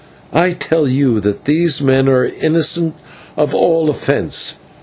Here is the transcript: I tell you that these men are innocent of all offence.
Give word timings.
I 0.33 0.49
tell 0.53 0.87
you 0.87 1.19
that 1.19 1.45
these 1.45 1.79
men 1.79 2.09
are 2.09 2.25
innocent 2.25 2.95
of 3.37 3.53
all 3.53 3.87
offence. 3.87 4.55